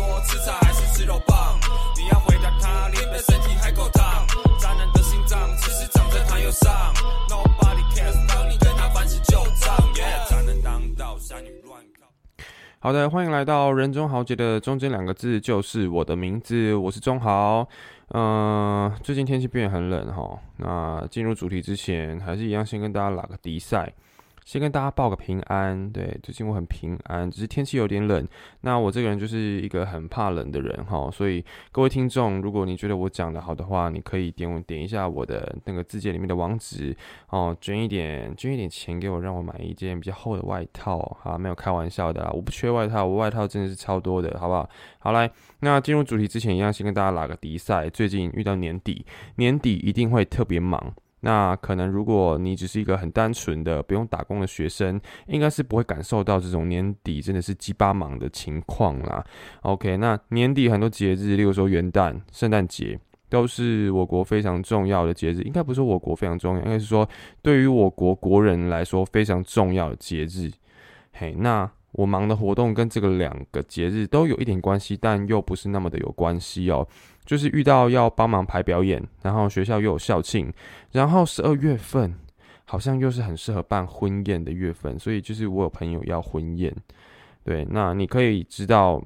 [0.00, 1.60] 说吃菜还是吃肉棒？
[1.94, 4.26] 你要回答他，你的身体还够烫。
[4.58, 6.72] 渣男的心脏其实长在他右上。
[7.28, 9.76] Nobody cares，当你跟他翻起旧账。
[10.26, 12.06] 渣男当道，傻女乱靠。
[12.78, 17.68] 好的，欢迎来到人中豪杰的中间两个字就是我的名字，我是中豪。
[18.12, 23.92] 嗯、最近天气变得很冷哈，那进入主题之前，还是一样先跟大家拉个迪赛，
[24.44, 25.90] 先跟大家报个平安。
[25.90, 28.26] 对，最近我很平安，只是天气有点冷。
[28.62, 36.96] 那我这个人就是一个很怕冷的人哈，所以各位听众，如果你觉得我讲的好的话，你可以点我点一下我的那个字节里面的网址
[37.28, 40.98] 哦，捐一点捐一点钱给我，让我买一件比较厚的外套。
[41.22, 44.68] 哈，没有开玩笑的啦，我不缺外套，我外套真的是超多的，好不好？
[44.98, 47.88] 好来，那进入主题之前，一样先跟大家拉个迪赛。
[47.88, 49.04] 最近遇到年底，
[49.36, 50.94] 年底一定会特别忙。
[51.20, 59.24] 那可能如果你只是一个很单纯的不用打工的学生，应该是不会感受到这种年底真的是鸡巴忙的情况啦。
[59.62, 65.42] OK，那年底很多节日，例如说元旦、圣诞节，都是我国非常重要的节日。
[65.42, 67.08] 应该不是我国非常重要，应该是说
[67.42, 70.50] 对于我国国人来说非常重要的节日。
[71.12, 76.86] 嘿，那我忙的活动跟这个两个节日都有一点关系，但又不是那么的有关系哦。
[77.24, 80.52] 就是遇到要帮忙排表演，然后学校又有校庆，
[80.92, 82.14] 然后十二月份
[82.64, 86.74] 好像又是很适合办婚宴的月份，所以就是我有朋友要婚宴，
[87.44, 89.00] 对，那你可以知道，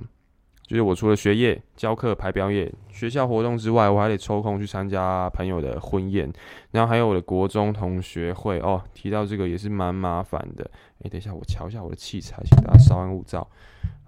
[0.67, 6.33] 就是我除了学业、教课、排表演、学校活动之外，我还得抽空去参加朋友的婚宴，
[6.71, 8.83] 然后还有我的国中同学会哦。
[8.95, 10.71] 提到这个也是蛮麻烦的。
[11.05, 13.47] 哎，等一下，我瞧一下我的器材，请大家稍安勿躁。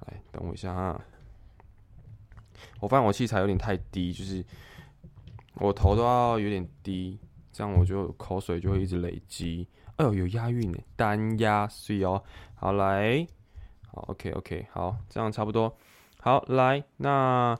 [0.07, 1.01] 来，等我一下啊。
[2.81, 4.43] 我发现我器材有点太低，就是
[5.57, 7.21] 我头都要有点低，
[7.53, 9.69] 这样我就口水就会一直累积。
[9.97, 12.23] 哎呦，有押韵呢，单押所以哦。
[12.55, 13.27] 好来，
[13.89, 15.77] 好 OK OK，好，这样差不多。
[16.19, 17.55] 好来，那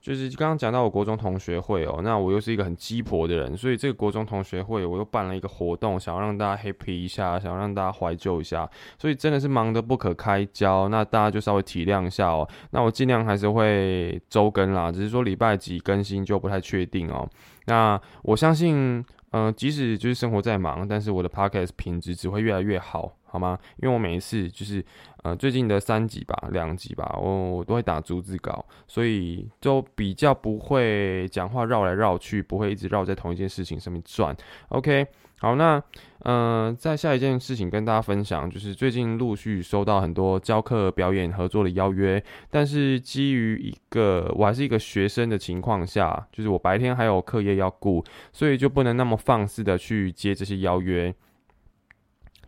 [0.00, 8.68] 就是刚刚讲到我国中同学会哦，那我又是一个很鸡婆的人，所以这个国中同学会我又办了一个活动，想要让大家 happy 一下，想要让大家怀旧一下，
[8.98, 10.88] 所以真的是忙得不可开交。
[10.88, 12.48] 那大家就稍微体谅一下哦。
[12.70, 17.28] 那我尽量还是会周更啦，只是说礼拜几更新就不太确定哦。
[17.66, 23.56] 那我相信，嗯，即使就是生活再忙，但是我的 podcast 品质只会越来越好，好吗？
[23.80, 24.84] 因为我每一次就是，
[25.22, 34.36] 呃，最近的三集吧，两集吧，我我都会打逐字稿，所以就比较不会讲话绕来绕去，不会一直绕在同一件事情上面转。
[34.70, 35.06] OK，
[35.38, 35.80] 好，那
[36.24, 51.14] 呃，在下一件事情跟大家分享，就是最近陆续收到很多教课、表演合作的邀约，但是基于一个我还是一个学生的情况下，就是我白天还有课业要顾，所以就不能那么放肆的去接这些邀约。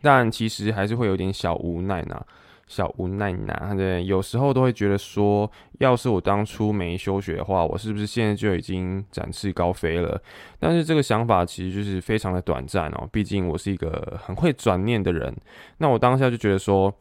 [0.03, 2.21] 但其实还是会有点小无奈呐，
[2.67, 3.73] 小无奈呐。
[3.73, 5.49] 对，有时候都会觉得说，
[5.79, 10.21] 要是我当初没休学的话，我是不是现在就已经展翅高飞了？
[10.59, 15.33] 但是这个想法其实就是非常的短暂哦，毕竟我是一个很会转念的人。
[15.77, 16.93] 那我当下就觉得说，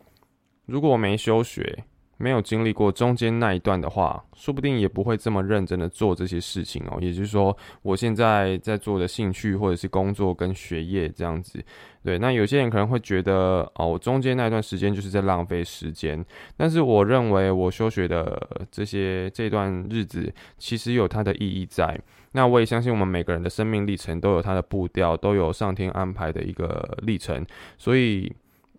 [0.67, 1.85] 如果我没休学，
[2.23, 6.99] 没有经历过中间那一段的话，说不定也不会这么认真的做这些事情哦。
[7.01, 11.61] 也就是说，我现在在做的兴趣或者是工作跟学业这样子，
[12.05, 12.21] 对。
[12.21, 16.25] 那有些人可能会觉得，哦，我中间那一段时间就是在浪费时间。
[16.57, 18.41] 但是我认为，我休学的
[18.71, 22.01] 这些这段日子，其实有它的意义在。
[22.31, 27.45] 那我也相信，我们每个人的生命历程都有它的步调，都有上天安排的一个历程，
[27.77, 28.33] 所以。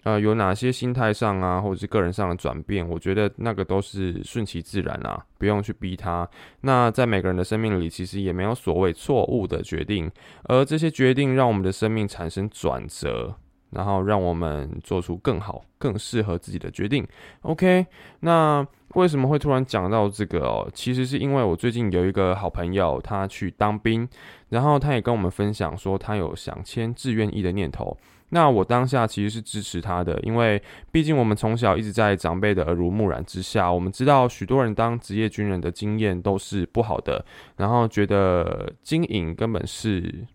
[0.04, 2.88] 呃，有哪些心态上啊，或者是个人上的转变？
[2.88, 6.30] 我觉得那个都是顺其自然啊，不用去逼他。
[6.62, 10.12] 那在每个人的生命里，其实也没有所谓错误的决定，
[10.44, 13.34] 而这些决定让我们的生命产生转折，
[13.70, 17.08] 然后让我们做出更好、更适合自己的决定。
[17.44, 17.86] OK，
[18.20, 18.66] 那
[18.96, 20.70] 为什么会突然讲到这个哦？
[20.74, 24.06] 其实是因为我最近有一个好朋友，他去当兵，
[24.50, 27.98] 然后他也跟我们分享说，他有想签志愿役的念头。
[28.34, 30.60] 那我当下其实是支持他的，因为
[30.92, 37.24] 毕竟我们从小一直在长辈的耳濡目染之下，我们知道许多人当职业军人的经验都是不好的，
[37.58, 40.26] 然后觉得军营根本是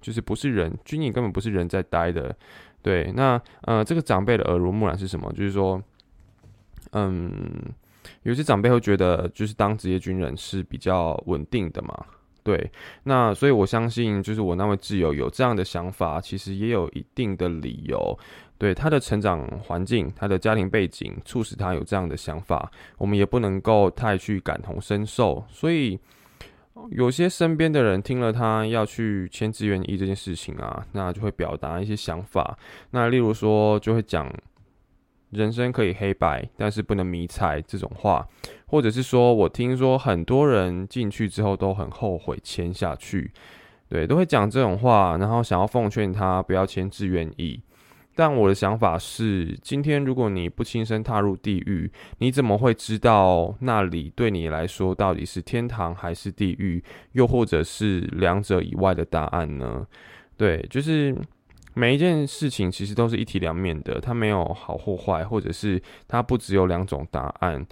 [0.00, 2.34] 就是不是人，军营根本不是人在待的。
[2.80, 5.30] 对，那呃，这个长辈的耳濡目染是什么？
[5.34, 5.80] 就是说，
[6.92, 7.30] 嗯，
[8.22, 12.06] 有些长辈会觉得，就是当职业军人是比较稳定的嘛。
[12.42, 12.70] 对，
[13.04, 18.18] 那所以我相信，就是我那位挚友有这样的想法，其实也有一定的理由。
[18.58, 22.70] 对他的成长环境、他的家庭背景，促使他有这样的想法。
[22.96, 25.44] 我们也不能够太去感同身受。
[25.48, 25.98] 所以
[26.90, 32.56] 有些身边的人听了他要去签志愿役这件事情啊，那就会表达一些想法。
[32.90, 34.32] 那例如说，就会讲
[35.30, 38.24] 人生可以黑白，但是不能迷彩这种话。
[38.72, 43.30] 或者是说我听说很多人进去之后都很后悔签下去，
[43.86, 47.60] 对，都会讲这种话，然后想要奉劝他不要签志愿役。
[48.14, 56.82] 但我的想法是，今天如果你不亲身踏入地狱，你怎么会知道那里对你来说到底是天堂还是地狱，
[57.12, 59.86] 又或者是两者以外的答案呢？
[60.38, 61.14] 对，就是
[61.74, 67.66] 每一件事情其实都是一体两面的，它没有好或坏，或者是它不只有两种答案。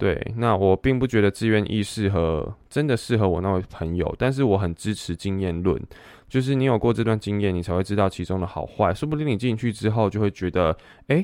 [0.00, 5.80] 对，那我并不觉得自愿意适合，真的适合我那位朋友，但是我很支持经验论。
[6.26, 8.94] 就是你有过这段经验，你才会知道其中的好坏。
[8.94, 10.74] 说不定你进去之后就会觉得，
[11.08, 11.22] 哎，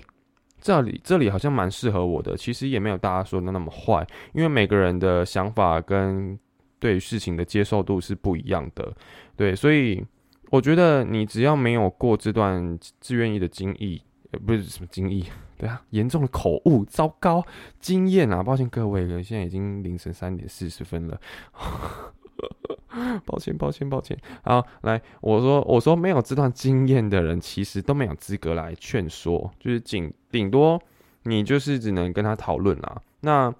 [0.60, 2.36] 这里这里好像蛮适合我的。
[2.36, 6.38] 其实也没有大家说的那么坏，因为每个人的想法跟
[6.78, 8.92] 对事情的接受度是不一样的。
[9.36, 10.04] 对，所以
[10.50, 14.02] 我觉得你只要没有过这段自愿意的经历，
[14.32, 15.24] 呃，不是什么经历，
[15.56, 17.44] 对啊，严重的口误，糟糕，
[17.80, 21.18] 经验啊，抱歉各位，现在已经凌晨三点四十分了。
[23.26, 24.16] 抱歉，抱歉，抱歉。
[24.42, 30.80] 好，来，我说，我说，没有这段经验的人，其实都没有资格来劝说，就是顶顶多
[31.24, 33.02] 你就是只能跟他讨论啦。
[33.20, 33.54] 那，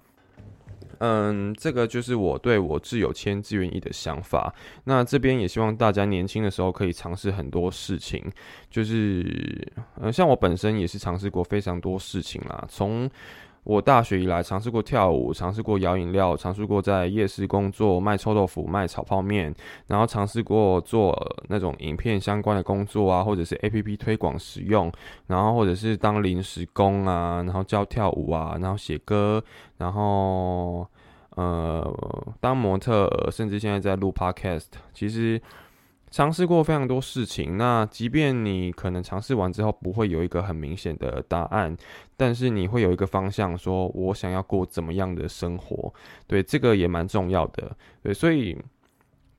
[0.99, 4.53] 嗯，这个就是我对我自有签自愿意的想法。
[4.83, 8.23] 那这边也希望大家年轻的时候可以尝试很多事情，
[8.69, 9.71] 就是，
[10.01, 13.09] 呃，像我本身也是尝试过非常多事情啦，从。
[13.67, 19.53] 我大学以来尝试过跳舞，尝试过摇饮料，尝试过在夜市工作卖臭豆腐、卖炒泡面，
[19.87, 21.13] 然后尝试过做
[21.49, 24.89] 那种影片相关的工作啊，或者是 A P P 推广使用，
[25.27, 29.43] 然后或者是当临时工啊，然后教跳舞啊，然后写歌，
[29.77, 30.87] 然后
[31.35, 31.85] 呃
[32.39, 35.41] 当模特，甚至现在在录 Podcast，其实。
[36.09, 41.75] 尝试过非常多事情，那即便你可能尝试完之后不会有一个很明显的答案，
[42.15, 45.93] 但是你会有一个方向，说我想要过怎么样的生活，
[46.25, 47.75] 对这个也蛮重要的。
[48.01, 48.57] 对，所以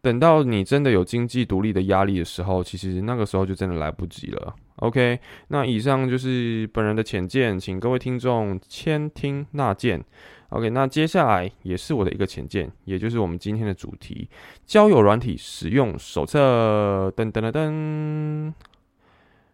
[0.03, 4.55] 等到你真的有经济独立的压力的时候，其实那个时候就真的来不及了。
[4.76, 5.19] OK，
[5.49, 10.05] 那以上就是本人的浅见，请各位听众千听纳见。
[10.50, 14.26] OK，那接下来也是我的一个浅见，也就是我们今天的主题——
[14.64, 17.12] 交友软体使用手册。
[17.14, 18.52] 噔噔噔噔。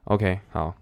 [0.05, 0.73] OK，好，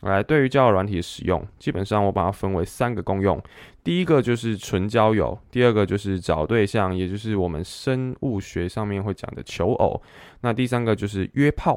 [0.00, 3.38] 来，对于交友软体的使用，基本上我把它分为三个功用。
[3.84, 10.00] 第一个就是纯交友，第二个就是找对象，也就是我们生物学上面会讲的求偶。
[10.40, 11.74] 那第三个就是约炮，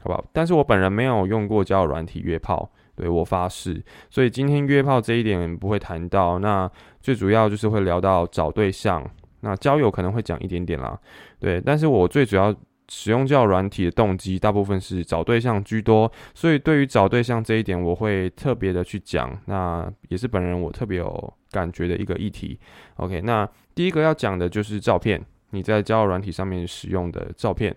[0.00, 0.24] 好不好？
[0.32, 2.70] 但是我本人没有用过交友软体约炮。
[3.00, 6.38] 对我发誓，所以今天约炮这一点不会谈到。
[6.38, 6.70] 那
[7.00, 9.02] 最主要就是会聊到找对象，
[9.40, 11.00] 那交友可能会讲一点点啦。
[11.38, 12.54] 对，但是我最主要
[12.90, 16.12] 使用交友软体的动机，大部分是找对象居多。
[16.34, 19.34] 所以对于找对象这一点，我会特别的去讲。
[19.46, 22.60] 那也是本人我特别有感觉的一个议题。
[22.96, 27.74] OK，那第一个要讲的就是照片，你在交友软体上面使用的照片。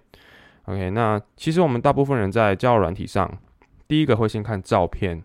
[0.66, 3.32] OK，那其实我们大部分人在交友软体上。
[3.88, 5.24] 第一个会先看照片，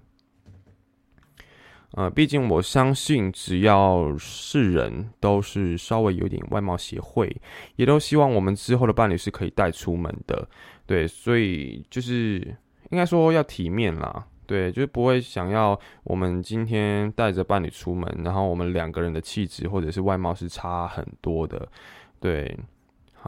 [1.93, 7.35] 呃，毕竟我相信只要是人都是稍微有点外貌协会，
[7.77, 10.49] 也都希望我们之后的伴侣是可以带出门的，
[10.87, 12.57] 对，所以就是
[12.91, 21.69] 应该说要体面啦，对，就是不会想要我们今天带着伴侣出门，然后我们两个人的气质或者是外貌是差很多的，
[22.21, 22.59] 对。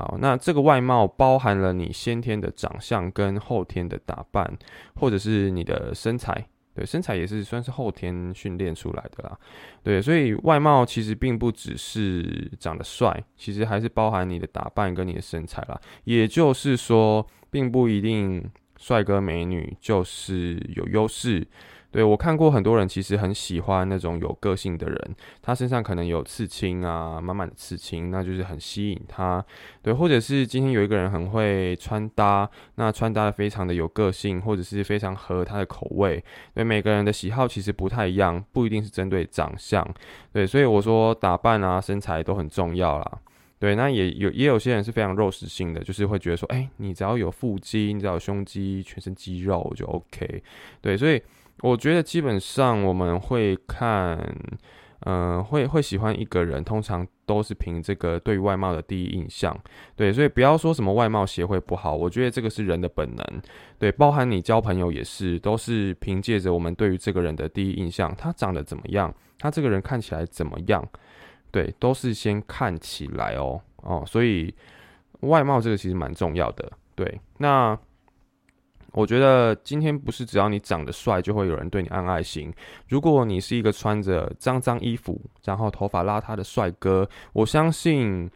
[0.00, 4.50] 好，那这个外貌包含了你先天的长相跟后天的打扮，
[4.94, 6.42] 或者是你的身材，
[6.74, 9.38] 对，身材也是算是后天训练出来的啦，
[9.82, 18.42] 对，所以外貌其实并不只是长得帅，其实还是包含你的打扮跟你的身材啦，也就是说，并不一定
[18.78, 21.46] 帅哥美女就是有优势。
[21.92, 29.44] 对我看过很多人，其实很喜欢那种有个性的人，他身上可能有刺青啊，满满的刺青，那就是很吸引他。
[29.82, 36.22] 对，或者是今天有一个人很会穿搭，那穿搭的非常的有个性，或者是非常合他的口味。
[36.54, 39.84] 对，每个人的喜好其实不太一样，不一定是针对长相。
[40.32, 43.18] 对，所以我说打扮啊，身材都很重要啦。
[43.58, 50.40] 对，那也有也有些人是非常肉食性的，就是会觉得说，哎，你只要有腹肌，你只要有胸肌，全身肌肉就 OK。
[50.80, 51.20] 对，所以。
[51.62, 54.18] 我觉得基本上我们会看，
[55.00, 59.54] 嗯，会会喜欢一个人，通常都是凭这个对外貌的第一印象，
[59.94, 63.42] 对，所以不要说什么外貌协会不好，我觉得这个是人的本能，
[63.78, 70.86] 对，包含你交朋友也是，都是凭借着我们对于这个人的第一印象，他长得怎么样，他这个人看起来怎么样，
[71.50, 74.54] 对，都是先看起来哦，哦，所以
[75.20, 77.78] 外貌这个其实蛮重要的，对，那。
[78.92, 82.52] 我觉得今天不是只要你长得帅就会有人对你按爱心。
[82.88, 88.28] 如果你是一个穿着脏脏衣服，然后头发邋遢的帅哥，我相信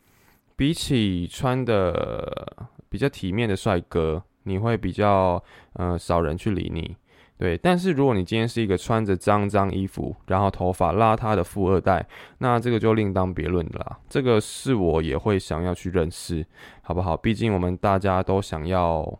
[0.54, 5.42] 比起穿的比较体面的帅哥，你会比较
[5.72, 6.96] 呃少人去理你。
[7.36, 12.06] 对，但是如果你今天是一个穿着脏脏衣服，然后头发邋遢的富二代，
[12.38, 13.98] 那这个就另当别论了。
[14.08, 16.46] 这个是我也会想要去认识，
[16.82, 17.16] 好不好？
[17.16, 19.18] 毕竟我们大家都想要。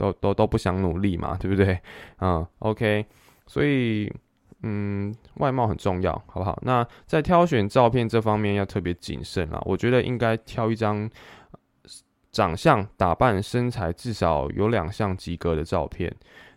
[0.00, 1.78] 都都都不想努力嘛，对不对？
[2.20, 3.04] 嗯，OK，
[3.46, 4.10] 所以
[4.62, 6.58] 嗯，外貌很重要，好不好？
[6.62, 9.60] 那在挑选照片这方面要特别谨慎啊。
[9.66, 11.08] 我觉得应该挑一张
[12.32, 16.10] 长相、打扮、身材至少有两项及格的照片。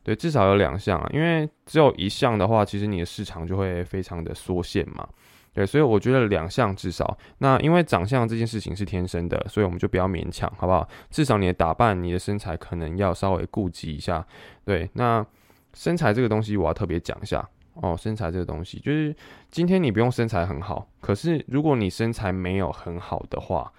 [0.03, 5.07] 对，至少有两项啊，因为只有一项的话，其实你的市场就会非常的缩限嘛。
[5.53, 7.15] 对，所以我觉得两项至少。
[7.37, 10.87] 那因为长相这件事情是天生的，所以我们就不要勉强，好不好？
[11.11, 14.25] 至少你的打扮、你的身材可能要稍微顾及一下。
[14.65, 15.25] 对，那
[15.73, 17.95] 身材这个东西我要特别讲一下哦。
[17.95, 19.15] 身材这个东西，就是
[19.51, 23.71] 今天你不用身材很好，可是如果你身材没有很好的话，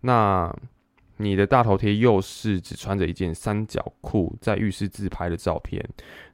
[0.00, 0.52] 那
[1.22, 5.82] 你的大头贴又是只穿着一件三角裤在浴室自拍的照片，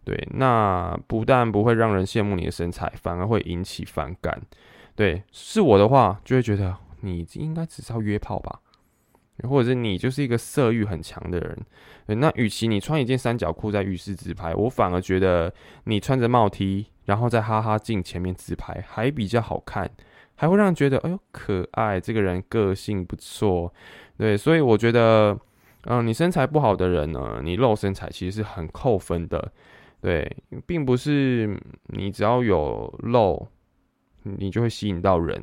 [0.05, 4.41] 对，那不但不会让人羡慕你的身材，反而会引起反感。
[4.97, 8.61] 对，是我的话，就会觉得你应该只是要约炮吧，
[9.43, 11.57] 或者是你就是一个色欲很强的人。
[12.07, 15.53] 那与其你穿一件三角裤在浴室自拍，我反而觉得
[15.85, 19.91] 你穿着帽 T，然后在哈哈镜前面自拍还比较好看，
[20.35, 23.73] 还会让人觉得哎呦可爱，这个人个性不错。
[24.19, 25.39] 对，所以我觉得，
[25.85, 29.51] 嗯，你身材不好的人呢，你露身材其实是很扣分的。
[30.03, 30.31] 对，
[30.67, 33.49] 并不是你只要有露。
[34.23, 35.43] 你就会吸引到人，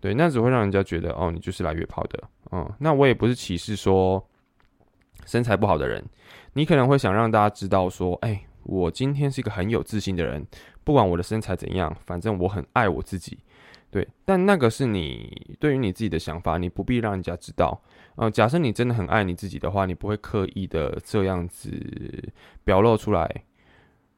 [0.00, 4.24] 对，那只会让人家觉得哦，你就是来约炮的，嗯，那我也不是歧视说
[5.26, 6.02] 身材不好的人，
[6.54, 10.46] 你可能会想让大家知道说，哎，我今天是一个很有自信的人，
[10.84, 13.36] 不管我的身材怎样，反正我很爱我自己，
[13.90, 17.78] 对，但那个是你对于你自己的想法，你不必让人家知道，
[18.16, 21.70] 呃，假设你真的很爱你自己的话，你不会刻意的这样子
[22.64, 23.44] 表露出来。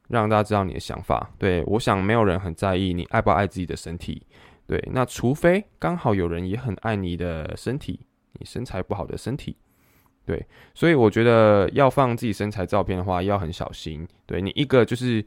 [0.09, 1.29] 让大家知道你的想法。
[1.37, 4.23] 对我想，没有人很在意你爱不爱自己的身体。
[4.65, 7.99] 对，那除非刚好有人也很爱你的身体，
[8.35, 9.57] 你身材不好的身体。
[10.25, 14.07] 对，所以我觉得要放自己身材照片的话，要很小心。
[14.26, 15.25] 对你一个就是，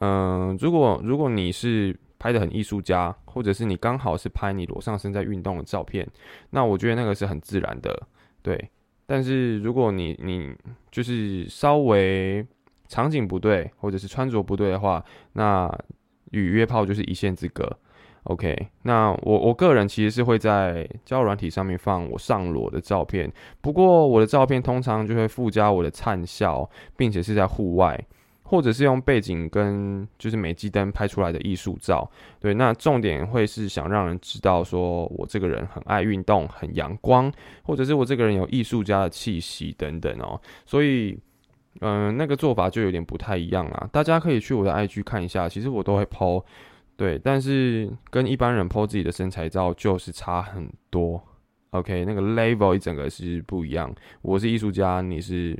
[0.00, 6.06] 嗯，如果如果你是拍的很艺术家，或者是你刚好是拍你裸上身在运动的照片，
[6.50, 7.90] 那我觉得那个是很自然的。
[8.42, 8.70] 对，
[9.06, 10.54] 但是如果你你
[10.90, 12.46] 就是稍微。
[12.88, 15.02] 场景不对，或者是穿着不对的话，
[15.32, 15.66] 那
[16.32, 17.66] 与约炮就是一线之隔。
[18.24, 27.98] OK，那我我个人其实是会在交友软体上面放我上裸的照片，不过我的照片通常就会附加我的灿笑，并且是在户外，
[28.52, 32.06] 或者是用背景跟就是美肌灯拍出来的艺术照。
[32.38, 37.32] 对，那重点会是想让人知道说我这个人很爱运动，很阳光，
[37.62, 41.18] 或者是我这个人有艺术家的气息等等哦，所以。
[41.80, 43.88] 嗯，那个做法就有点不太一样啦。
[43.90, 46.44] 大家可以去我的 IG 看一下，其实我都会 PO，
[46.98, 51.20] 对，但是跟一般人 PO 自己的身材照就是差很多。
[51.70, 53.92] OK，那个 level 一整个是不一样。
[54.20, 55.58] 我是艺术家，你是，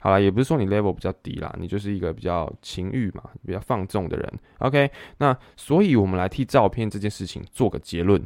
[0.00, 4.32] 好了，也不是说你 level 比较低啦，你就是一个比较情欲嘛，比较放纵的人。
[4.58, 8.24] OK，那所以我们来替照片这件事情做个结论。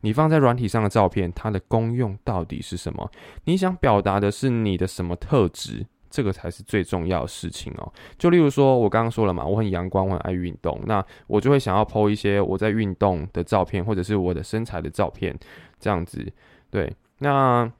[0.00, 3.10] 你放在软体上的照片，它的功用到底是什么？
[3.44, 5.86] 你想表达的是你的什么特质？
[6.08, 7.92] 这个才是最重要的事情哦。
[8.16, 15.36] 就例如说，我刚刚说了嘛，我很阳光，我很爱运动，那我就会想要 PO 一些我在运动的照片，或者是我的身材的照片，
[15.78, 16.26] 这样子。
[16.70, 17.70] 对，那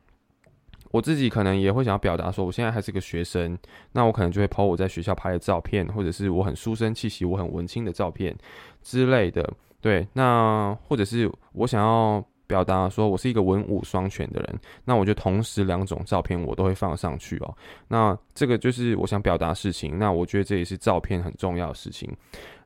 [0.91, 3.57] 我自己可能也会想要表达说，我现在还是个学生，
[3.93, 8.37] 那我可能就会抛我在学校拍的照片，或者是我很书生气息、我很文青的照片
[8.83, 9.53] 之类的。
[9.81, 17.55] 对，那或者是我想要表达说我是一个文武双全的人，那我就同时两种照片我都会放上去哦。
[17.89, 22.11] 那这个就是我想表达事情，那我觉得这也是照片很重要的事情。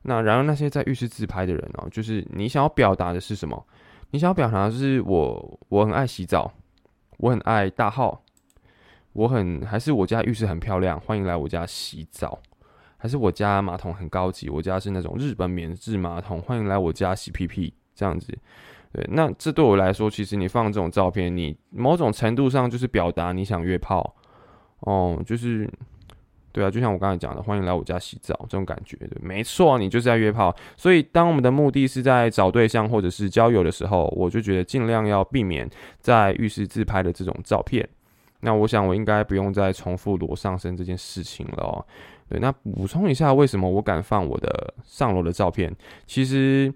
[0.01, 3.63] 那然而那些在浴室自拍的人哦，就是你想要表达的是什么？
[4.09, 6.51] 你想要表达的是我我很爱洗澡，
[7.21, 8.23] 我很爱大号，
[9.13, 12.39] 我很还是我家浴室很漂亮，欢迎来我家洗澡。
[12.97, 18.35] 还是我家马桶很高级，我家是那种日本棉质马桶，欢迎来我家洗屁屁这样子。
[18.91, 24.15] 对，那这对我来说，其实你放这种照片，你某种程度上就是表达你想约炮
[24.79, 25.69] 哦，就是
[26.51, 30.55] 对啊，就像我刚才讲的，欢迎来我家洗澡这种感觉，对，没错，你就是在约炮。
[30.75, 37.87] 所以当我们的目的是在找对象或者是交友的时候，我就觉得尽量要避免在浴室自拍的这种照片。
[38.41, 41.85] 那我想我应该不用再重复裸上身这件事情了哦。
[42.27, 45.71] 对，那补充一下，为什么我敢放我的上楼的照片？
[46.07, 46.73] 其实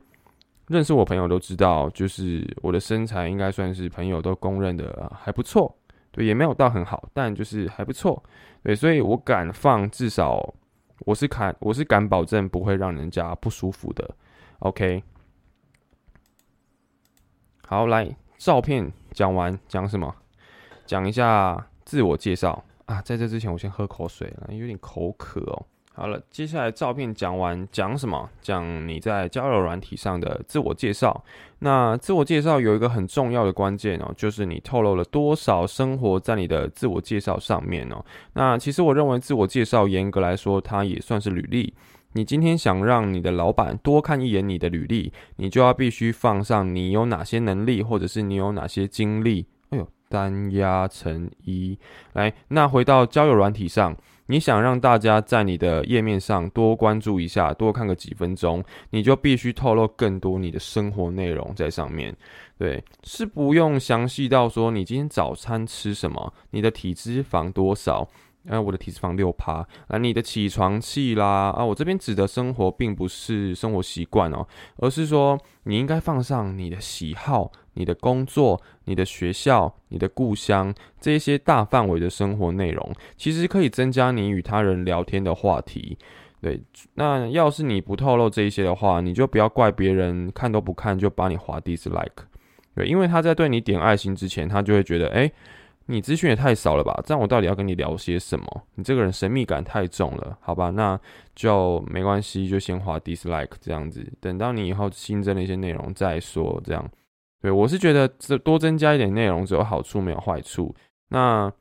[0.67, 5.75] 认识我朋友都知道，就是我的身材应该算是朋友都公认的还不错。
[6.15, 8.23] 对，也没有到很好，但就是还不错。
[8.63, 10.55] 对，所以我敢放，至少
[10.99, 14.15] 我是敢，我是敢保证不会让人家不舒服的。
[14.59, 15.03] OK，
[17.67, 20.15] 好，来照片讲完，讲什么？
[20.85, 23.01] 讲一下自我介绍啊！
[23.01, 25.67] 在这之前，我先喝口水了，有点口渴哦。
[25.97, 28.29] 好了，接下来照片讲完，讲什么？
[28.41, 31.23] 讲你在交友软体上的自我介绍。
[31.59, 38.03] 那自我介绍有一个很重要的关键哦，就是你透露了多少生活在你的自我介绍上面哦。
[38.33, 41.73] 那其实我认为自我介绍严格来说，它也算是履历。
[42.11, 49.47] 你今天想让你的老板多看一眼你的履历，你就要必须放上你有哪些能力，或者是你有哪些经历。
[49.69, 51.77] 哎呦单压成一，
[52.13, 53.95] 来，那回到交友软体上，
[54.27, 62.15] 你想让大家在你的页面上多关注一下，多看个几分钟，你就必须透露更多你的生活内容在上面。
[62.57, 68.07] 对，是不用详细到说你今天早餐吃什么，你的体脂肪多少。
[68.47, 69.65] 哎，我的体脂肪六趴。
[69.87, 74.47] 啊，你的起床气啦，啊，我这边指的生活并不是生活习惯哦，
[74.77, 85.97] 而是说你应该放上你的喜好、你的工作、你的学校、你的故乡这些大范围的生活内容，其实可以增加你与他人聊天的话题。
[86.41, 86.61] 对，
[86.93, 92.11] 那要是你不透露这一些的话，你就不要怪别人看都不看就把你划 dislike。
[92.75, 95.31] 对，因为他在对你点爱心之前，他就会觉得，哎。
[95.87, 96.99] 你资讯也太少了吧？
[97.05, 98.63] 这样我到底要跟你聊些什么？
[98.73, 100.71] 你这个人神秘感太重了，好吧？
[100.71, 100.99] 那
[101.35, 106.59] 就没关系，就先划 dislike 这样子，等到你以后新增的一些内容再说。
[106.65, 106.89] 这样，
[107.39, 110.73] 对我是觉得这多增加一点内容只有好处没有坏处。
[111.09, 111.53] 那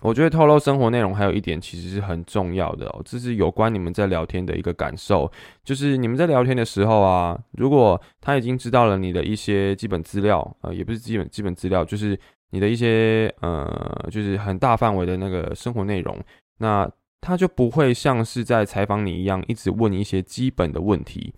[0.00, 5.30] 我觉得透露生活内容还有一点其实是很重要的哦，这是有关你们在聊天的一个感受，
[5.62, 12.18] 就是你们在聊天的时候啊，如果他已经知道了你的一些基本资料，呃，也不是基本基本资料，就是。
[12.50, 16.18] 你的一些呃，就是很大范围的那个生活内容，
[16.58, 21.34] 那他就不会像是在采访你一样，一直问你一些基本的问题。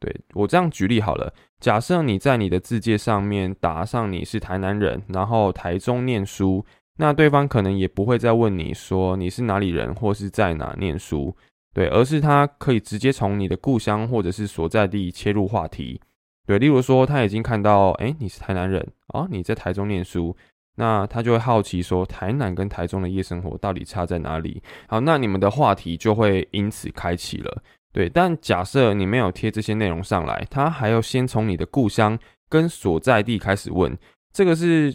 [0.00, 6.64] 对我这样举例好了，假设你在你的字界上面打上你是台南人，然后台中念书，
[6.96, 11.36] 那对方可能也不会再问你说你是哪里人或是在哪念书，
[11.72, 16.00] 对，而是他可以直接从你的故乡或者是所在地切入话题。
[16.46, 20.36] 对，例如说他已经看到，哎，你是台南人啊，你在台中念书，
[20.76, 24.62] 那他就会好奇说，台南跟台中的夜生活到底差在哪里？
[24.88, 27.62] 好，那你们的话题就会因此开启了。
[27.92, 33.96] 对，但假设你没有贴这些内容上来，他还要先从你的故乡跟所在地开始问，
[34.32, 34.92] 这个是，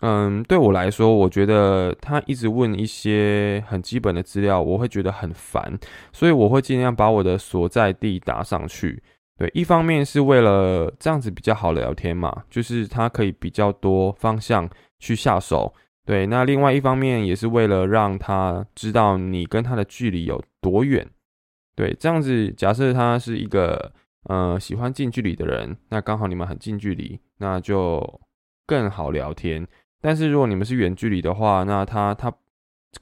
[0.00, 5.78] 嗯，对我来说，我觉得他一直问一些很基本的资料，我会觉得很烦，
[6.12, 9.02] 所以我会尽量把我的所在地打上去。
[9.36, 14.68] 对，一方面是为了这样子比较好聊天嘛，就是他可以比较多方向
[15.00, 15.74] 去下手。
[16.06, 21.08] 对，那另外一方面也是为了让他知道你跟他的距离有多远。
[21.74, 23.92] 对，这样子假设他是一个
[24.24, 28.20] 呃喜欢近距离的人，那刚好你们很近距离，那就
[28.66, 29.66] 更好聊天。
[30.00, 32.32] 但是如果你们是远距离的话，那他他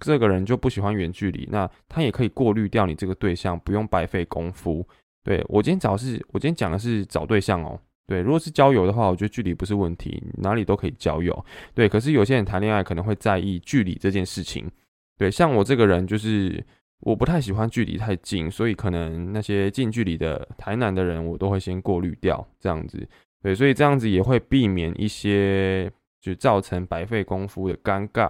[0.00, 4.88] 这个人就不喜欢远距离，那他也可以过滤掉你这个对象，不用白费功夫。
[5.24, 7.78] 对我今天找是，我今天讲的是找对象哦。
[8.06, 11.44] 对，如果是交友的话，我觉得距离不是问题，哪里都可以交友。
[11.72, 14.68] 对，可是有些人谈恋爱可能会在意距离这件事情。
[15.16, 16.62] 对，像我这个人就是
[17.00, 23.08] 我不太喜欢距离太近，所以可能那些近距离的台南的人，我都会先过滤掉这样子。
[23.40, 28.28] 对，所以这样子也会避免一些就造成白费功夫的尴尬。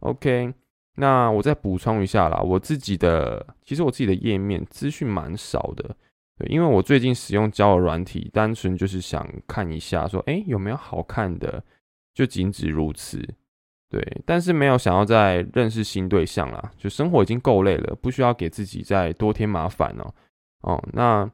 [0.00, 0.52] OK，
[0.96, 5.94] 那我再补充一下啦，我自己的其实我自己的页面资讯蛮少的。
[6.40, 11.62] 对，因为我最近使用交友软体，单纯就是想看一下，说，哎，有没有好看的，
[12.14, 13.22] 就仅止如此。
[13.90, 20.14] 对，但是没有想要再认识新对象啦，就生活已经够累了，不需要给自己再多添麻烦哦。
[20.62, 21.30] 哦，那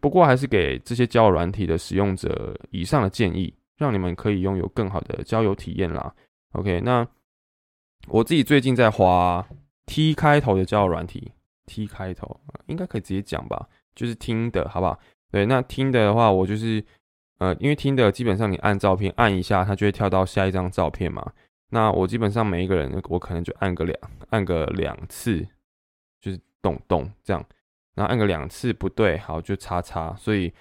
[0.00, 6.14] 不过还是给这些交友软体的使用者以上的建议，让你们可以拥有更好的交友体验啦。
[6.52, 7.06] OK，那
[8.08, 9.46] 我自己最近在滑
[9.84, 11.30] T 开头的交友软体
[11.66, 13.68] ，T 开头应该可以直接讲吧。
[13.96, 14.96] 就是听的，好不好？
[15.32, 16.84] 对，那听的的话，我就是，
[17.38, 21.32] 呃，因为听的基本上你按照片按一下，它就会跳到下一张照片嘛。
[21.70, 23.98] 那我基本上每一个人，我可能就按个两，
[24.30, 25.44] 按个两次，
[26.20, 27.44] 就是咚咚这样。
[27.96, 30.14] 然后按个两次不对，好就叉叉。
[30.16, 30.52] 所以，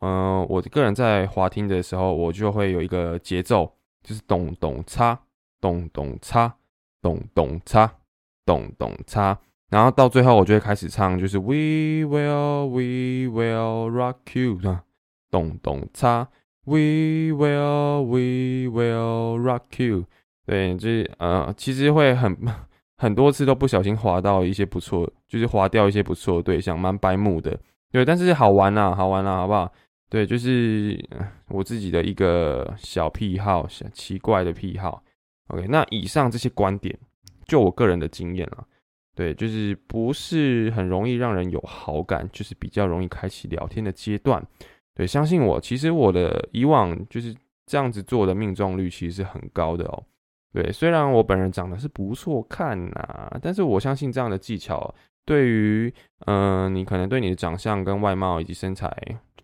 [0.00, 5.18] 嗯，我个人在滑听的时候，我就会有一个节奏，就是咚咚叉，
[5.60, 6.54] 咚咚叉，
[7.00, 7.90] 咚咚叉，
[8.44, 9.38] 咚咚叉，
[9.74, 14.60] 然后到最后我就会开始唱，就是 We will, we will rock you，
[15.32, 16.28] 咚咚擦
[16.64, 20.04] ，We will, we will rock you。
[20.46, 22.38] 对，就是呃，其实会很
[22.98, 27.58] 很多次都不小心滑到一些不错，就是滑掉一些不错的对象，蛮白目的。
[27.90, 29.72] 对，但是好玩啦，好玩啦，好不好？
[30.08, 30.96] 对，就是
[31.48, 35.02] 我自己的一个小癖好，小奇怪的癖好。
[35.48, 36.96] OK，那以上这些观点，
[37.48, 38.64] 就我个人的经验了。
[39.14, 44.44] 对，就是不是很容易让人有好感，就是比较容易开启聊天的阶段。
[44.94, 47.34] 对，相信我，其实我的以往就是
[47.66, 50.04] 这样子做的命中率其实是很高的哦。
[50.52, 55.92] 对，虽然我本人长得是不错看呐，但是我相信这样的技巧对于，
[56.26, 58.96] 嗯，你可能对你的长相跟外貌以及身材，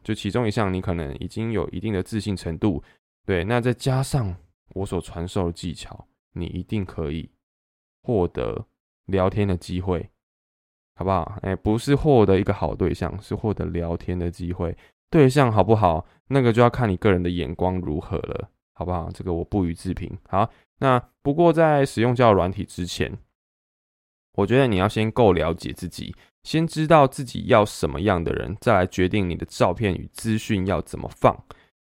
[0.04, 2.82] 就其中一项你可能已经有一定的自信程度，
[3.26, 4.34] 对，那再加上
[4.74, 7.28] 我所传授的技巧，你一定可以
[8.02, 8.64] 获得
[9.10, 10.08] 聊天的机会，
[10.96, 11.38] 好不好？
[11.42, 14.76] 哎，不是获得一个好对象，是获得聊天的机会。
[15.10, 19.10] 对象好不好，那个就要看你个人的眼光如何了，好不好？
[19.12, 20.10] 这个我不予置评。
[20.28, 20.48] 好。
[20.82, 23.12] 那不过在使用交友软体之前，
[24.32, 31.36] 我觉得你要先够了解自己，先知道自己要什么样的人，再来决定你的照片与资讯要怎么放。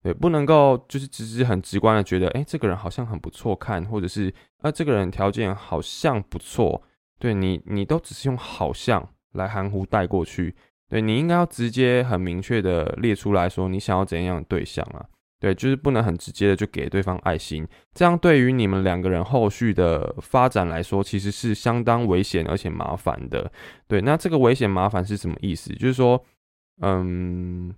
[0.02, 6.82] 对，不能够就是只是很直观的觉得，哎，这个人好像很不错看，或者是啊，这个人条件好像不错。
[7.20, 10.56] 对你，你都只是用好像来含糊带过去。
[10.88, 15.06] 对你应该要直接很明确的列出来说，你想要怎样的对象啊？
[15.40, 23.50] 对，就是不能很直接的就给对方爱心，这样对于你们两个人后续的发展来说，其实是相当危险而且麻烦的。
[23.88, 25.74] 对，那这个危险麻烦是什么意思？
[25.76, 26.22] 就是说，
[26.82, 27.74] 嗯，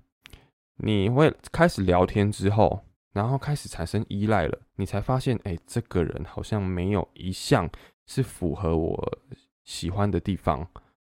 [0.78, 7.70] 你会开始聊天之后，然后开始产生依赖了，你才发现，哎，这个人好像没有一项
[8.08, 9.20] 是符合我
[9.64, 10.68] 喜欢的地方。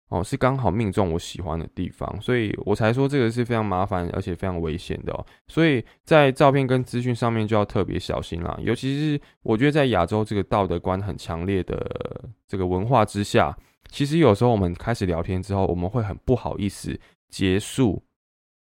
[0.09, 5.27] 哦，是刚好命中我喜欢的地方，所以我才说这个是非常麻烦而且非常危险的哦。
[5.49, 8.57] 所以在照片跟资讯上面就要特别小心啦。
[8.63, 13.57] 尤其是我觉得在亚洲这个道德观很强烈的这个文化之下，
[13.89, 16.97] 其实有时候我们开始聊天之后，我们会很不好意思
[17.31, 18.01] 结束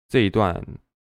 [0.08, 0.60] 这一段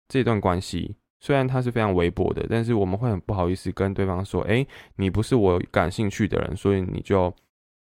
[0.09, 0.97] 这一段关系。
[1.21, 7.33] 虽然它是非常微薄的，但是我们会很不好意思跟对方说：“哎，你不是我感兴趣的人，所以你就，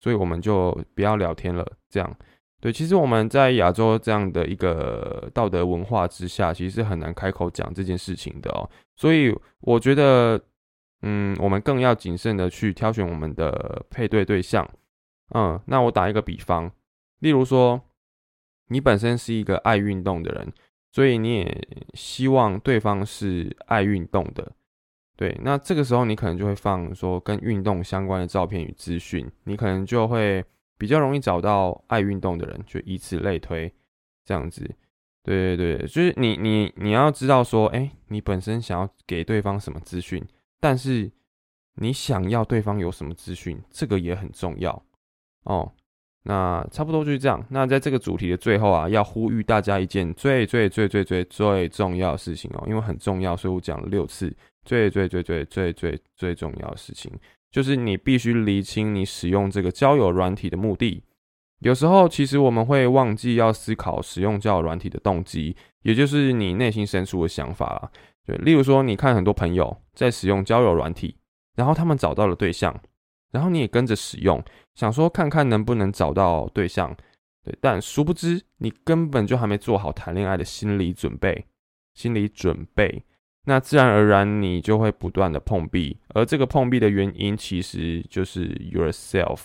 [0.01, 2.17] 所以我们就不要聊天了。”这样。
[2.59, 8.69] 对，其实我们在亚洲这样的一个道德文化之下，其实是很难开口讲这件事情的哦。
[8.97, 10.41] 所以我觉得，
[11.03, 14.67] 嗯，我们更要谨慎的去挑选我们的配对对象。
[15.35, 16.71] 嗯，那我打一个比方，
[17.19, 17.81] 例如说，
[18.69, 20.53] 你本身是一个爱运动的人，
[20.97, 24.51] 所以你也希望对方是爱运动的。
[25.15, 30.43] 对，那这个时候你可能就会放说跟运动相关的照片与资讯，你可能就会。
[30.79, 33.73] 比较容易找到爱运动的人，就以此类推，
[34.27, 34.61] 这样子，
[35.23, 40.23] 对对对，就是你你你要知道说，哎，你本身想要给对方什么资讯，
[40.61, 41.11] 但是
[41.77, 44.85] 你想要对方有什么资讯，这个也很重要
[45.45, 45.73] 哦。
[46.29, 47.45] 那差不多就是这样。
[47.51, 54.35] 那在这个主题的最后啊，要呼吁大家一件最最最最最最重要的事情哦，因为很重要，所以我讲了六次，
[54.65, 57.13] 最最最最最最最重要的事情。
[57.51, 61.03] 就是你必须厘清你使用这个交友软体的目的。
[61.61, 67.91] 有时候其实我们会忘记要思考使用交友软体的动机，也就是你内心深处的想法啦。
[68.27, 71.17] 对，例如说你看很多朋友在使用交友软体，
[71.55, 72.79] 然后他们找到了对象，
[73.31, 74.43] 然后你也跟着使用，
[74.75, 76.97] 想说看看能不能找到对象。
[77.45, 81.47] 对，但殊不知你根本就还没做好谈恋爱的心理准备，
[81.95, 83.05] 心理准备。
[83.49, 89.43] 那自然而然，你就会不断的碰壁，而这个碰壁的原因其实就是 yourself。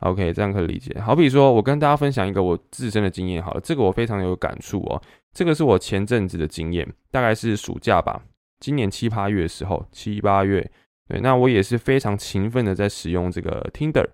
[0.00, 0.98] OK，这样可以理解。
[1.00, 5.02] 好比说，我跟大家分享一个我自身的经验，好了，这个我非常有感触哦。
[5.34, 8.22] 这个是我前阵子的经验，大概是暑假吧，
[8.60, 10.70] 今年七八月的时候，七八月，
[11.08, 14.06] 对，那我也是非常勤奋的在使用这个 Tinder。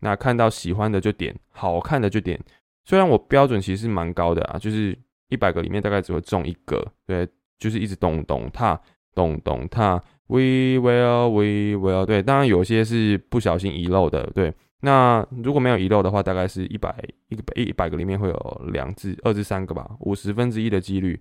[0.00, 2.38] 那看到喜欢的就点，好看的就点。
[2.84, 4.96] 虽然我标准其实蛮高的啊，就是
[5.28, 7.28] 一百个里面大概只会中一个，对。
[7.56, 8.78] 就是一直咚咚踏，
[9.14, 9.94] 咚咚踏
[10.26, 12.04] ，We will, we will。
[12.04, 14.28] 对，当然有些是不小心遗漏的。
[14.34, 16.94] 对，那如果没有遗漏的话，大概是一百
[17.28, 21.18] 一个一一百个里面会有两至二至三个吧，五十分之一的几率。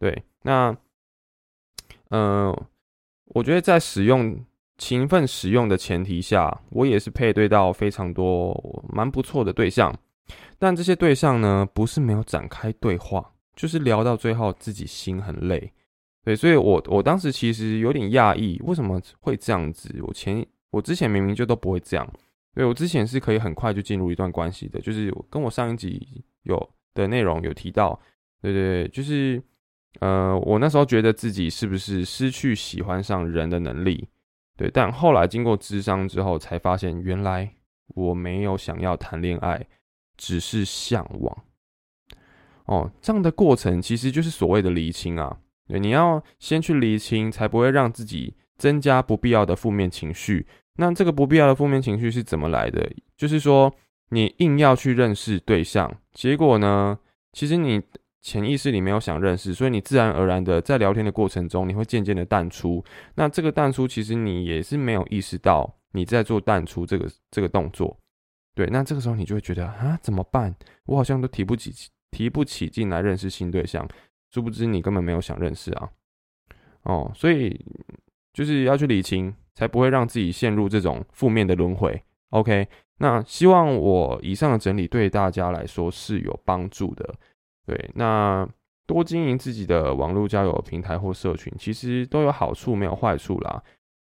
[0.00, 0.74] 对，那，
[2.08, 2.50] 嗯，
[3.26, 4.42] 我觉得在使用
[4.78, 9.94] 勤奋使用的前提下，我也是配对到非常多蛮不错的对象，
[10.58, 13.30] 但这些对象呢，不是没有展开对话。
[13.56, 15.72] 就是聊到最后，自己心很累，
[16.24, 19.94] 对，所以我我当时其实有点讶异，为什么会这样子？
[20.02, 22.04] 我前我之前明明就都不会这样。
[22.52, 27.96] 对我之前是可以很快就进入一段关系的，就是跟我上一集有的内容有提到，
[28.42, 29.40] 对对对，就是
[30.00, 34.08] 呃，我那时候觉得自己是不是失去喜欢上人的能力，
[34.56, 37.52] 对，但后来经过智商之后，才发现原来
[37.88, 39.66] 我没有想要谈恋爱，
[40.16, 41.44] 只是向往。
[42.66, 45.38] 哦，这样的过程其实就是所谓的厘清啊，
[45.68, 50.46] 对，你要先去厘清，才不会让自己增加不必要的负面情绪。
[50.76, 52.90] 那这个不必要的负面情绪是怎么来的？
[53.16, 53.72] 就是说，
[54.10, 56.98] 你硬要去认识对象，结果呢，
[57.32, 57.82] 其实你
[58.24, 62.82] 潜意识里没有想认识，所以你自然而然的在聊天的过程中，你会渐渐的淡出。
[63.14, 67.96] 那这个淡出，其实你也是没有意识到你在做淡出这个这个动作。
[68.56, 70.52] 对，那这个时候你就会觉得啊，怎么办？
[70.86, 71.72] 我好像都提不起
[72.10, 73.86] 提不起劲来认识新对象，
[74.32, 75.90] 殊不知你根本没有想认识啊。
[76.82, 77.64] 哦，所以
[78.32, 79.32] 就是要去理清。
[79.56, 82.02] 才不会让自己陷入这种负面的轮回。
[82.30, 82.66] OK，
[82.98, 87.14] 那希望我以上的整理对大家来说是有帮助的。
[87.66, 88.48] 对，那
[88.86, 93.62] 多经营自己的网络交友平台或社群，其实都有好处，没有坏处啦。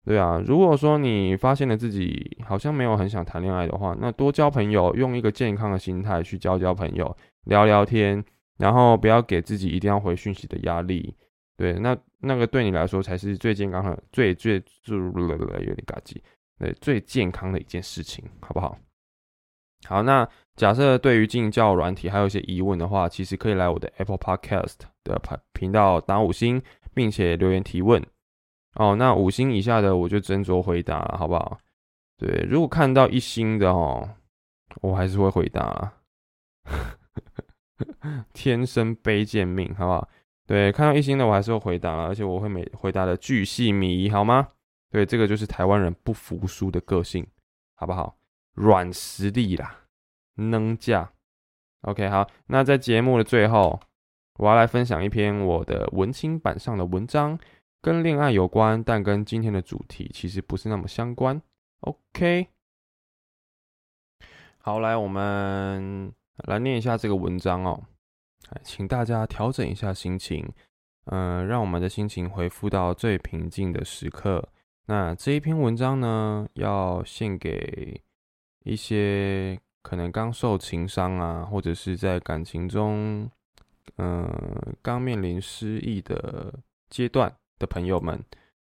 [0.06, 7.14] 对啊，如果说你发现了自己好像没有很想谈恋爱的话，那多交朋友，用一个健康的心态去交交朋友，
[7.46, 8.24] 聊聊天，
[8.58, 11.14] 然后不要给自己一定要回讯息的压力。
[11.58, 16.16] 对，那那个对你来说才是最健康的、最最最有点嘎叽，
[16.60, 18.78] 对，最健康的一件事情，好不好？
[19.86, 26.62] 好，那假设对于进教软体还有一些疑问的话，其实可以来我的 Apple Podcast 的频频道打五星，
[26.94, 28.04] 并且留言提问。
[28.76, 31.58] 哦，那五星以下的我就斟酌回答了，好不好？
[32.18, 34.10] 对，如果看到一星的哦，
[34.82, 35.94] 我还是会回答。
[38.34, 40.10] 天生卑贱命，好不好？
[40.48, 44.48] 对，看到一星的我还是会回答了，而且我会每回答的巨细靡遗，好吗？
[44.90, 47.26] 对，这个就是台湾人不服输的个性，
[47.76, 48.18] 好不好？
[48.58, 49.86] 软实力啦，
[50.36, 51.14] 能架。
[51.82, 53.80] OK，好，那在节目的最后，
[54.40, 57.38] 我要来分享一篇我的文青版上的文章，
[57.82, 61.40] 跟恋爱有关，但跟今天的主题其实不是那么相关。
[61.82, 62.48] OK，
[64.58, 66.12] 好，来，我们
[66.48, 67.84] 来念一下这个文章哦。
[68.64, 70.52] 请大家调整一下心情，
[71.06, 74.50] 嗯，让我们的心情恢复到最平静的时刻。
[74.88, 78.02] 那这一篇文章呢，要献给
[78.68, 83.30] 一些可能刚受情伤啊，或者是在感情中，
[83.96, 84.30] 嗯，
[84.82, 86.54] 刚面临失意的
[86.90, 88.22] 阶段的朋友们。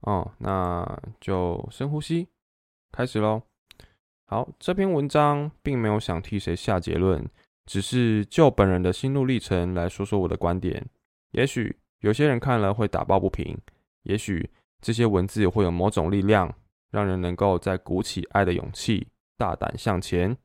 [0.01, 2.27] 哦，那就深呼吸，
[2.91, 3.41] 开始喽。
[4.25, 7.23] 好，这篇文章并没有想替谁下结论。
[7.65, 10.84] 只是就本人的心路历程来说说我的观点，
[11.32, 13.56] 也许有些人看了会打抱不平，
[14.04, 14.49] 也许
[14.82, 16.51] 这些文字会有某种力量，
[16.89, 19.06] 让人能够在鼓起爱的勇气，
[19.41, 20.38] 大胆向前。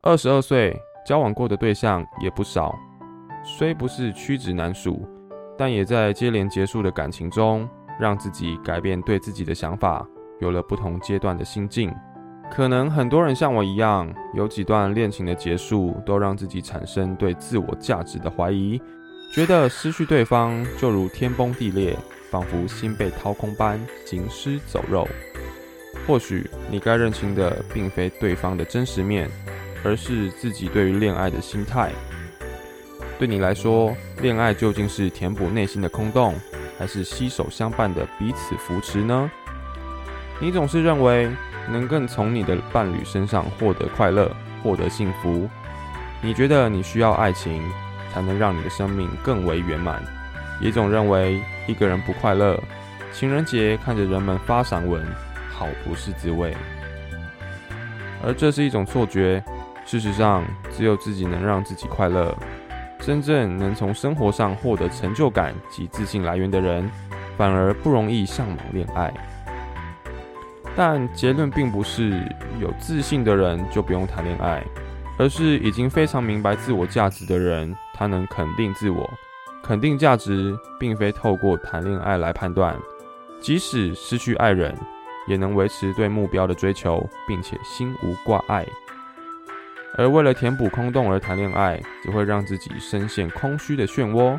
[0.00, 2.72] 二十二岁，交往过的对象也不少，
[3.42, 5.04] 虽不是屈指难数，
[5.58, 10.06] 但也在接连结束的感情中，让自己改变对自己的想法，
[10.38, 11.92] 有了不同阶段的心境。
[12.48, 18.80] 可能很多人像我一样，有几段恋情的结束，都让自己产生对自我价值的怀疑，
[19.34, 21.98] 觉得失去对方就如天崩地裂，
[22.30, 25.08] 仿佛心被掏空般行尸走肉。
[26.06, 29.28] 或许你该认清的，并非对方的真实面，
[29.84, 31.90] 而是自己对于恋爱的心态。
[33.18, 36.34] 对你来说，恋爱究竟是填补内心的空洞，
[36.78, 39.30] 还是携手相伴的彼此扶持呢？
[40.40, 41.30] 你总是认为。
[41.70, 45.46] 能更从你的伴侣身上获得快乐，获得幸福。
[46.22, 47.62] 你觉得你需要爱情，
[48.10, 50.02] 才能让你的生命更为圆满。
[50.62, 52.58] 也总认为一个人不快乐，
[53.12, 55.06] 情人节看着人们发散文，
[55.58, 56.54] 好不是滋味。
[58.24, 59.42] 而这是一种错觉。
[59.84, 62.36] 事实上，只有自己能让自己快乐。
[63.00, 66.88] 真正能从生活上获得成就感及自信来源的人，
[67.36, 69.12] 反而不容易向往恋爱。
[70.76, 72.22] 但结论并不是
[72.60, 74.62] 有自信的人就不用谈恋爱，
[75.18, 79.08] 而是已经非常明白自我价值的人，他能肯定自我。
[79.62, 82.76] 肯定价值并非透过谈恋爱来判断，
[83.40, 84.76] 即使失去爱人，
[85.28, 88.66] 也能维持对目标的追求，并且心无挂碍。
[89.96, 94.38] 而为了填补空洞而谈恋爱，只会让自己深陷空虚的漩涡，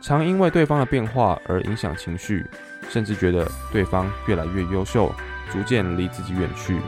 [0.00, 2.44] 常因为对方的变化而影响情绪，
[2.88, 5.12] 甚至觉得对方越来越优秀。
[5.52, 6.78] 逐渐离自己远去。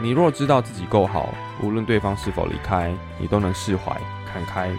[0.00, 3.94] 你若知道自己够好，无论对方是否离开，你都能释怀、
[4.32, 4.70] 看开，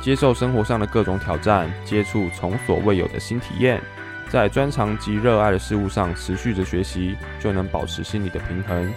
[0.00, 3.78] 接受生活上的各种挑战，接触从所未有的新体验，
[4.28, 8.92] 在专长及热爱的事物上持续着学习，就能保持心理的平衡。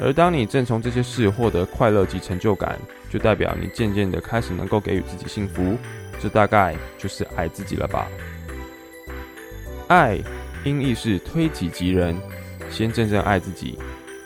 [0.00, 5.78] 而当你正从这些事获得快乐及成就感，就代表你渐渐的开始能够给予自己幸福。
[6.20, 8.06] 这大概就是爱自己了吧？
[9.88, 10.18] 爱
[10.64, 12.16] 因义是推己及人，
[12.70, 13.78] 先真正爱自己，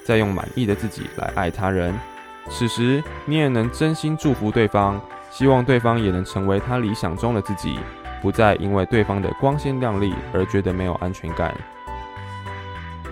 [0.05, 1.95] 再用满意的自己来爱他人。
[2.51, 4.99] 此时你也能真心祝福对方，
[5.31, 7.79] 希望对方也能成为他理想中的自己，
[8.21, 11.55] 不再因为对方的光鲜亮丽而觉得没有安全感。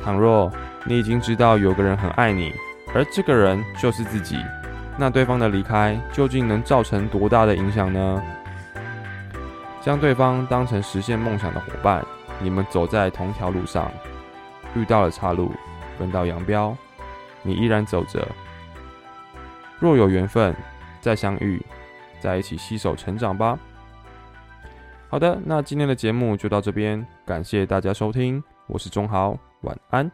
[0.04, 0.52] 倘若
[0.84, 2.52] 你已经知道有个人很爱你，
[2.94, 4.36] 而这个人就是自己，
[4.96, 8.22] 那对方的离开究竟能造成多大的影响呢？
[9.82, 12.04] 将对方当成实现梦想的伙伴，
[12.40, 13.90] 你们走在同条路上，
[14.74, 15.52] 遇到了岔路，
[15.98, 16.76] 分道扬镳，
[17.42, 18.26] 你依然走着。
[19.78, 20.54] 若有缘分，
[21.00, 21.64] 再相遇，
[22.20, 23.58] 在一起携手成长吧。
[25.16, 30.12] 好的，那今天的节目就到这边，感谢大家收听，我是钟豪，晚安。